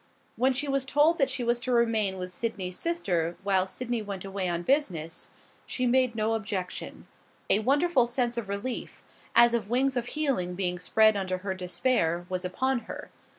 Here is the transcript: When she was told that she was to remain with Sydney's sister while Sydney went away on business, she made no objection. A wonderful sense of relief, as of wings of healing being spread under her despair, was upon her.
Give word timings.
When 0.35 0.51
she 0.51 0.67
was 0.67 0.83
told 0.83 1.19
that 1.19 1.29
she 1.29 1.43
was 1.43 1.59
to 1.59 1.71
remain 1.71 2.17
with 2.17 2.33
Sydney's 2.33 2.79
sister 2.79 3.37
while 3.43 3.67
Sydney 3.67 4.01
went 4.01 4.25
away 4.25 4.49
on 4.49 4.63
business, 4.63 5.29
she 5.67 5.85
made 5.85 6.15
no 6.15 6.33
objection. 6.33 7.05
A 7.51 7.59
wonderful 7.59 8.07
sense 8.07 8.35
of 8.35 8.49
relief, 8.49 9.03
as 9.35 9.53
of 9.53 9.69
wings 9.69 9.95
of 9.95 10.07
healing 10.07 10.55
being 10.55 10.79
spread 10.79 11.15
under 11.15 11.37
her 11.45 11.53
despair, 11.53 12.25
was 12.29 12.43
upon 12.43 12.79
her. 12.89 13.11